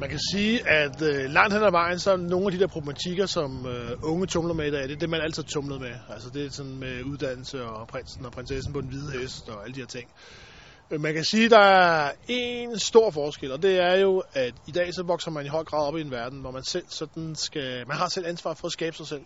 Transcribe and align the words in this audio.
Man 0.00 0.08
kan 0.08 0.20
sige, 0.32 0.68
at 0.68 1.02
øh, 1.02 1.30
langt 1.30 1.54
hen 1.54 1.62
ad 1.62 1.70
vejen, 1.70 1.98
så 1.98 2.12
er 2.12 2.16
nogle 2.16 2.46
af 2.46 2.52
de 2.52 2.58
der 2.58 2.66
problematikker, 2.66 3.26
som 3.26 3.66
øh, 3.66 3.90
unge 4.02 4.26
tumler 4.26 4.54
med 4.54 4.66
i 4.66 4.70
dag, 4.70 4.82
det 4.82 4.92
er 4.92 4.96
det, 4.96 5.10
man 5.10 5.20
altid 5.20 5.42
tumlet 5.42 5.80
med. 5.80 5.94
Altså 6.08 6.30
det 6.34 6.46
er 6.46 6.50
sådan 6.50 6.78
med 6.78 7.02
uddannelse 7.02 7.64
og 7.64 7.88
prinsen 7.88 8.24
og 8.26 8.32
prinsessen 8.32 8.72
på 8.72 8.80
den 8.80 8.88
hvide 8.88 9.12
hest 9.12 9.48
og 9.48 9.64
alle 9.64 9.74
de 9.74 9.80
her 9.80 9.86
ting. 9.86 10.10
Øh, 10.90 11.00
Man 11.00 11.14
kan 11.14 11.24
sige, 11.24 11.44
at 11.44 11.50
der 11.50 11.58
er 11.58 12.12
en 12.28 12.78
stor 12.78 13.10
forskel, 13.10 13.52
og 13.52 13.62
det 13.62 13.78
er 13.78 13.96
jo, 14.00 14.22
at 14.32 14.54
i 14.66 14.72
dag 14.72 14.94
så 14.94 15.02
vokser 15.02 15.30
man 15.30 15.46
i 15.46 15.48
høj 15.48 15.64
grad 15.64 15.86
op 15.86 15.96
i 15.96 16.00
en 16.00 16.10
verden, 16.10 16.40
hvor 16.40 16.50
man 16.50 16.64
selv 16.64 16.86
sådan 16.88 17.34
skal, 17.34 17.88
man 17.88 17.96
har 17.96 18.08
selv 18.08 18.26
ansvar 18.26 18.54
for 18.54 18.66
at 18.66 18.72
skabe 18.72 18.96
sig 18.96 19.06
selv. 19.06 19.24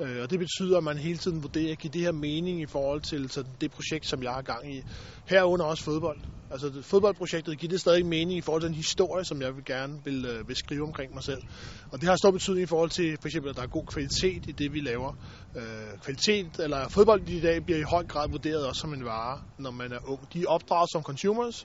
Øh, 0.00 0.22
Og 0.22 0.30
det 0.30 0.38
betyder, 0.38 0.78
at 0.78 0.84
man 0.84 0.98
hele 0.98 1.18
tiden 1.18 1.42
vurderer, 1.42 1.74
giver 1.74 1.92
det 1.92 2.00
her 2.00 2.12
mening 2.12 2.60
i 2.60 2.66
forhold 2.66 3.00
til 3.00 3.30
så 3.30 3.44
det 3.60 3.70
projekt, 3.70 4.06
som 4.06 4.22
jeg 4.22 4.32
har 4.32 4.42
gang 4.42 4.74
i. 4.74 4.82
Herunder 5.28 5.64
også 5.66 5.84
fodbold. 5.84 6.20
Altså 6.50 6.82
fodboldprojektet 6.82 7.58
giver 7.58 7.70
det 7.70 7.80
stadig 7.80 8.06
mening 8.06 8.38
i 8.38 8.40
forhold 8.40 8.62
til 8.62 8.68
den 8.68 8.76
historie, 8.76 9.24
som 9.24 9.42
jeg 9.42 9.56
vil 9.56 9.64
gerne 9.64 10.04
vil, 10.04 10.24
øh, 10.24 10.48
vil 10.48 10.56
skrive 10.56 10.82
omkring 10.82 11.14
mig 11.14 11.22
selv. 11.22 11.42
Og 11.90 12.00
det 12.00 12.08
har 12.08 12.16
stor 12.16 12.30
betydning 12.30 12.62
i 12.62 12.66
forhold 12.66 12.90
til, 12.90 13.16
for 13.20 13.28
eksempel, 13.28 13.50
at 13.50 13.56
der 13.56 13.62
er 13.62 13.66
god 13.66 13.86
kvalitet 13.86 14.44
i 14.48 14.52
det, 14.52 14.72
vi 14.72 14.80
laver. 14.80 15.12
Øh, 15.56 15.62
kvalitet, 16.04 16.58
eller 16.58 16.88
fodbold 16.88 17.28
i 17.28 17.40
dag, 17.40 17.64
bliver 17.64 17.78
i 17.78 17.82
høj 17.82 18.04
grad 18.06 18.28
vurderet 18.30 18.66
også 18.66 18.80
som 18.80 18.94
en 18.94 19.04
vare, 19.04 19.40
når 19.58 19.70
man 19.70 19.92
er 19.92 19.98
ung. 20.04 20.32
De 20.32 20.42
er 20.42 20.46
opdraget 20.46 20.90
som 20.92 21.02
consumers, 21.02 21.64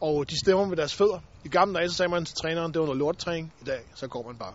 og 0.00 0.30
de 0.30 0.34
stemmer 0.44 0.66
med 0.66 0.76
deres 0.76 0.94
fødder. 0.94 1.20
I 1.44 1.48
gamle 1.48 1.74
dage, 1.74 1.88
så 1.88 1.94
sagde 1.94 2.10
man 2.10 2.24
til 2.24 2.34
træneren, 2.42 2.72
det 2.72 2.80
var 2.80 2.86
noget 2.86 2.98
lorttræning. 2.98 3.52
I 3.60 3.64
dag, 3.64 3.80
så 3.94 4.06
går 4.08 4.26
man 4.26 4.38
bare. 4.38 4.54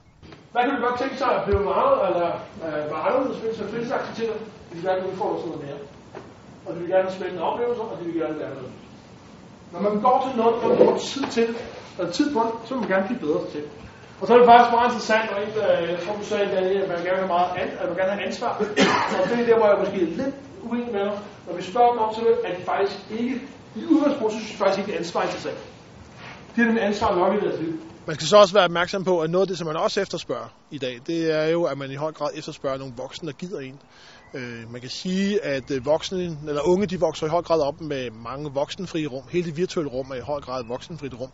Hvad 0.57 0.65
kan 0.65 0.75
du 0.77 0.87
godt 0.87 0.99
tænke 0.99 1.17
sig 1.23 1.31
at 1.37 1.43
blive 1.47 1.63
meget, 1.73 1.95
eller 2.07 2.29
øh, 2.65 2.83
være 2.91 3.03
anderledes 3.07 3.43
ved 3.43 3.53
til 3.53 3.65
fritidsaktiviteter? 3.71 4.37
De 4.67 4.73
vil 4.75 4.83
gerne 4.89 5.07
udfordre 5.09 5.37
sig 5.39 5.47
noget 5.49 5.63
mere. 5.67 5.79
Og 6.65 6.69
de 6.73 6.79
vil 6.81 6.89
gerne 6.93 7.07
have 7.07 7.17
spændende 7.19 7.43
oplevelser, 7.49 7.85
og 7.91 7.95
de 7.99 8.03
vil 8.09 8.21
gerne 8.21 8.37
lære 8.41 8.53
noget. 8.59 8.73
Når 9.73 9.81
man 9.87 9.95
går 10.05 10.17
til 10.25 10.31
noget, 10.41 10.55
og 10.55 10.69
man 10.69 10.77
får 10.87 10.97
tid 11.13 11.25
til, 11.37 11.47
eller 11.97 12.11
tid 12.17 12.27
på 12.35 12.39
det, 12.47 12.53
så 12.65 12.69
vil 12.73 12.81
man 12.83 12.91
gerne 12.93 13.07
blive 13.09 13.23
bedre 13.25 13.43
til. 13.53 13.63
Og 14.19 14.23
så 14.27 14.31
er 14.33 14.37
det 14.39 14.47
faktisk 14.51 14.71
meget 14.77 14.87
interessant, 14.89 15.27
og 15.33 15.37
ikke, 15.45 15.59
øh, 15.69 15.83
jeg 15.93 15.99
tror 16.03 16.13
du 16.21 16.25
sagde, 16.31 16.45
at 16.83 16.89
man 16.91 16.99
gerne 17.05 17.17
vil 17.17 17.23
have 17.25 17.35
meget 17.37 17.49
an, 17.61 17.69
at 17.79 17.85
man 17.89 17.95
gerne 18.01 18.13
have 18.17 18.27
ansvar. 18.29 18.51
og 19.19 19.23
det 19.29 19.35
er 19.41 19.47
der, 19.49 19.57
hvor 19.59 19.67
jeg 19.71 19.79
måske 19.83 19.97
er 20.05 20.11
lidt 20.21 20.35
uenig 20.67 20.91
med 20.97 21.03
dig. 21.09 21.17
Når 21.47 21.53
vi 21.59 21.63
spørger 21.71 21.91
dem 21.93 21.99
om 22.05 22.09
til 22.15 22.23
det, 22.27 22.35
at 22.47 22.53
de 22.57 22.63
faktisk 22.73 22.97
ikke, 23.19 23.35
i 23.79 23.81
udgangspunktet, 23.93 24.35
synes 24.39 24.51
de 24.53 24.57
faktisk 24.63 24.79
ikke, 24.81 24.91
at 24.93 24.99
ansvar 25.03 25.21
i 25.27 25.31
sig 25.35 25.41
selv. 25.47 25.59
De 26.51 26.55
har 26.59 26.65
nemlig 26.69 26.83
ansvar 26.89 27.09
nok 27.21 27.31
i 27.37 27.39
deres 27.45 27.59
liv. 27.63 27.73
Man 28.07 28.15
skal 28.15 28.27
så 28.27 28.37
også 28.37 28.53
være 28.53 28.63
opmærksom 28.63 29.03
på, 29.03 29.19
at 29.19 29.29
noget 29.29 29.43
af 29.43 29.47
det, 29.47 29.57
som 29.57 29.67
man 29.67 29.75
også 29.75 30.01
efterspørger 30.01 30.47
i 30.71 30.77
dag, 30.77 30.99
det 31.07 31.31
er 31.31 31.45
jo, 31.45 31.63
at 31.63 31.77
man 31.77 31.91
i 31.91 31.95
høj 31.95 32.11
grad 32.11 32.29
efterspørger 32.35 32.77
nogle 32.77 32.93
voksne, 32.97 33.27
der 33.27 33.33
gider 33.33 33.59
en. 33.59 33.81
Øh, 34.33 34.71
man 34.71 34.81
kan 34.81 34.89
sige, 34.89 35.43
at 35.43 35.71
øh, 35.71 35.85
voksne, 35.85 36.23
eller 36.47 36.61
unge, 36.61 36.85
de 36.85 36.99
vokser 36.99 37.25
i 37.25 37.29
høj 37.29 37.41
grad 37.41 37.61
op 37.61 37.81
med 37.81 38.11
mange 38.11 38.51
voksenfrie 38.53 39.07
rum. 39.07 39.23
Hele 39.31 39.45
det 39.45 39.57
virtuelle 39.57 39.91
rum 39.91 40.11
er 40.11 40.15
i 40.15 40.19
høj 40.19 40.39
grad 40.41 40.61
et 40.61 40.69
voksenfrit 40.69 41.13
rum. 41.13 41.31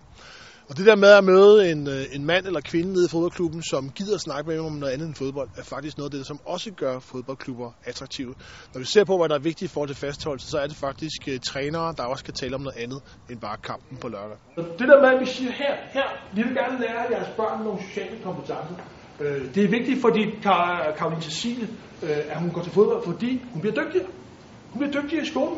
Og 0.69 0.77
det 0.77 0.85
der 0.85 0.95
med 0.95 1.09
at 1.09 1.23
møde 1.23 1.71
en, 1.71 1.87
øh, 1.87 2.15
en 2.15 2.25
mand 2.25 2.45
eller 2.45 2.61
kvinde 2.61 2.93
nede 2.93 3.05
i 3.05 3.09
fodboldklubben, 3.09 3.63
som 3.63 3.89
gider 3.89 4.17
snakke 4.17 4.49
med 4.49 4.59
om 4.59 4.71
noget 4.71 4.93
andet 4.93 5.07
end 5.07 5.15
fodbold, 5.15 5.49
er 5.57 5.63
faktisk 5.63 5.97
noget 5.97 6.13
af 6.13 6.17
det, 6.17 6.27
som 6.27 6.39
også 6.45 6.71
gør 6.71 6.99
fodboldklubber 6.99 7.71
attraktive. 7.85 8.33
Når 8.73 8.79
vi 8.79 8.85
ser 8.85 9.03
på, 9.03 9.17
hvad 9.17 9.29
der 9.29 9.35
er 9.35 9.39
vigtigt 9.39 9.71
for 9.71 9.85
til 9.85 9.95
fastholdelse, 9.95 10.47
så 10.49 10.57
er 10.57 10.67
det 10.67 10.75
faktisk 10.75 11.19
uh, 11.27 11.33
trænere, 11.49 11.93
der 11.97 12.03
også 12.03 12.23
kan 12.23 12.33
tale 12.33 12.55
om 12.55 12.61
noget 12.61 12.77
andet 12.77 13.01
end 13.29 13.39
bare 13.39 13.57
kampen 13.57 13.97
på 13.97 14.07
lørdag. 14.07 14.37
Det 14.79 14.87
der 14.91 15.01
med, 15.01 15.09
at 15.15 15.19
vi 15.19 15.25
siger 15.25 15.51
her, 15.51 15.75
her, 15.91 16.07
vi 16.35 16.41
vil 16.43 16.53
gerne 16.53 16.79
lære 16.79 17.01
jeres 17.11 17.31
børn 17.37 17.63
nogle 17.63 17.79
sociale 17.87 18.17
kompetencer. 18.23 18.75
Øh, 19.19 19.55
det 19.55 19.63
er 19.63 19.67
vigtigt, 19.67 20.01
fordi 20.01 20.21
Karoline 20.97 21.21
Cecilie, 21.21 21.67
at 22.01 22.39
hun 22.41 22.51
går 22.51 22.61
til 22.61 22.71
fodbold, 22.71 23.05
fordi 23.05 23.41
hun 23.51 23.61
bliver 23.61 23.75
dygtigere. 23.75 24.07
Hun 24.71 24.79
bliver 24.79 25.01
dygtigere 25.01 25.23
i 25.23 25.27
skolen. 25.27 25.57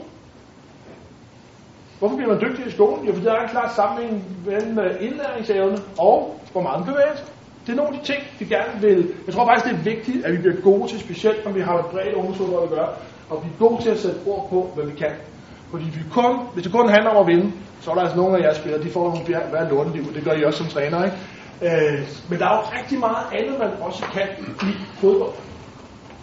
Hvorfor 1.99 2.15
bliver 2.15 2.31
man 2.33 2.41
dygtig 2.41 2.67
i 2.67 2.71
skolen? 2.71 3.05
Jo, 3.07 3.13
fordi 3.13 3.25
der 3.25 3.33
er 3.33 3.43
en 3.43 3.49
klar 3.49 3.73
sammenhæng 3.75 4.15
mellem 4.45 4.79
øh, 4.79 4.91
indlæringsevne 5.05 5.77
og 5.99 6.15
hvor 6.51 6.61
meget 6.61 6.79
man 6.79 6.87
bevæger 6.91 7.15
sig. 7.15 7.25
Det 7.65 7.71
er 7.71 7.75
nogle 7.75 7.91
af 7.93 7.99
de 7.99 8.05
ting, 8.11 8.21
vi 8.39 8.45
gerne 8.45 8.81
vil. 8.81 8.99
Jeg 9.25 9.33
tror 9.33 9.45
faktisk, 9.45 9.65
det 9.65 9.73
er 9.79 9.83
vigtigt, 9.95 10.25
at 10.25 10.33
vi 10.33 10.37
bliver 10.37 10.61
gode 10.61 10.87
til, 10.89 10.99
specielt 10.99 11.45
når 11.45 11.51
vi 11.51 11.61
har 11.61 11.75
et 11.77 11.85
bredt 11.85 12.13
ungdomsfodbold 12.13 12.63
at 12.63 12.69
gøre, 12.69 12.89
og 13.29 13.41
blive 13.41 13.55
gode 13.59 13.81
til 13.83 13.89
at 13.89 13.99
sætte 13.99 14.19
ord 14.25 14.49
på, 14.49 14.71
hvad 14.75 14.85
vi 14.85 14.95
kan. 15.03 15.13
Fordi 15.71 15.85
vi 15.85 16.01
kun, 16.11 16.31
hvis 16.53 16.63
det 16.63 16.71
kun 16.73 16.89
handler 16.89 17.09
om 17.09 17.17
at 17.23 17.27
vinde, 17.27 17.51
så 17.81 17.91
er 17.91 17.95
der 17.95 18.01
altså 18.01 18.17
nogle 18.17 18.37
af 18.37 18.41
jeres 18.43 18.57
spillere, 18.57 18.83
de 18.83 18.89
får 18.89 19.03
nogle 19.03 19.19
hver- 19.27 19.49
hver 19.49 19.69
lorteliv, 19.69 20.03
og 20.09 20.13
det 20.15 20.23
gør 20.23 20.31
I 20.31 20.43
også 20.43 20.59
som 20.63 20.67
træner, 20.75 20.99
ikke? 21.07 21.17
Øh, 21.67 21.99
men 22.29 22.39
der 22.39 22.45
er 22.49 22.55
jo 22.57 22.63
rigtig 22.79 22.99
meget 22.99 23.25
andet, 23.39 23.59
man 23.59 23.71
også 23.81 24.03
kan 24.15 24.27
i 24.69 24.71
fodbold. 25.01 25.35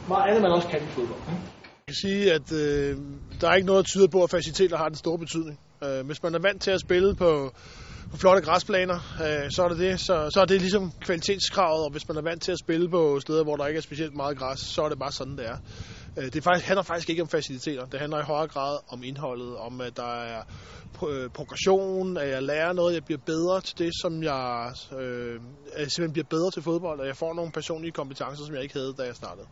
Meget 0.09 0.27
andet, 0.29 0.43
man 0.43 0.53
også 0.53 0.69
kan 0.69 0.79
i 0.79 0.91
fodbold. 0.97 1.21
ikke? 1.29 1.62
Kan 1.93 2.09
sige, 2.11 2.33
at 2.33 2.53
øh, 2.53 2.99
der 3.41 3.49
er 3.49 3.55
ikke 3.55 3.67
noget, 3.67 3.79
at 3.79 3.87
tyde 3.87 4.09
på, 4.09 4.23
at 4.23 4.31
faciliteter 4.31 4.77
har 4.77 4.89
den 4.89 4.97
store 4.97 5.19
betydning. 5.19 5.61
Øh, 5.85 6.07
hvis 6.07 6.23
man 6.23 6.35
er 6.35 6.39
vant 6.39 6.63
til 6.63 6.71
at 6.71 6.81
spille 6.81 7.15
på, 7.15 7.53
på 8.11 8.17
flotte 8.17 8.43
græsplaner, 8.43 8.95
øh, 8.95 9.51
så 9.51 9.63
er 9.63 9.69
det 9.69 9.79
det. 9.79 10.01
Så, 10.01 10.31
så 10.35 10.41
er 10.41 10.45
det 10.45 10.61
ligesom 10.61 10.93
kvalitetskravet, 11.01 11.85
og 11.85 11.91
hvis 11.91 12.09
man 12.09 12.17
er 12.17 12.23
vant 12.23 12.43
til 12.43 12.53
at 12.53 12.59
spille 12.59 12.91
på 12.91 13.21
steder, 13.21 13.45
hvor 13.45 13.57
der 13.57 13.67
ikke 13.67 13.79
er 13.79 13.83
specielt 13.83 14.15
meget 14.17 14.39
græs, 14.39 14.59
så 14.59 14.83
er 14.83 14.89
det 14.89 14.99
bare 14.99 15.13
sådan, 15.13 15.37
det 15.37 15.47
er. 15.47 15.57
Øh, 16.19 16.33
det 16.33 16.45
faktisk, 16.45 16.67
handler 16.67 16.83
faktisk 16.83 17.11
ikke 17.11 17.23
om 17.23 17.29
faciliteter. 17.29 17.85
Det 17.85 18.01
handler 18.01 18.19
i 18.19 18.23
højere 18.23 18.49
grad 18.49 18.79
om 18.89 19.03
indholdet, 19.03 19.57
om 19.57 19.81
at 19.81 19.97
der 19.97 20.15
er 20.15 20.43
øh, 21.09 21.31
progression, 21.31 22.17
at 22.17 22.29
jeg 22.29 22.43
lærer 22.43 22.73
noget, 22.73 22.95
jeg 22.95 23.05
bliver 23.05 23.21
bedre 23.27 23.61
til 23.61 23.79
det, 23.79 23.91
som 24.03 24.23
jeg, 24.23 24.73
øh, 25.01 25.41
jeg 25.79 25.91
simpelthen 25.91 26.13
bliver 26.13 26.27
bedre 26.31 26.51
til 26.51 26.63
fodbold, 26.63 27.01
og 27.01 27.07
jeg 27.07 27.17
får 27.17 27.35
nogle 27.35 27.53
personlige 27.53 27.93
kompetencer, 27.93 28.45
som 28.45 28.55
jeg 28.55 28.63
ikke 28.63 28.75
havde, 28.75 28.95
da 28.99 29.03
jeg 29.03 29.17
startede. 29.17 29.47